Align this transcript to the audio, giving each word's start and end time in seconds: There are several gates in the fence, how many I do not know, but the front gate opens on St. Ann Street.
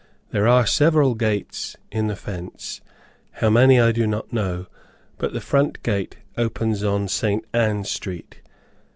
There 0.31 0.47
are 0.47 0.65
several 0.65 1.13
gates 1.13 1.77
in 1.91 2.07
the 2.07 2.15
fence, 2.15 2.81
how 3.33 3.51
many 3.51 3.79
I 3.79 3.91
do 3.91 4.07
not 4.07 4.33
know, 4.33 4.65
but 5.19 5.31
the 5.33 5.39
front 5.41 5.83
gate 5.83 6.17
opens 6.35 6.83
on 6.83 7.07
St. 7.07 7.45
Ann 7.53 7.83
Street. 7.83 8.41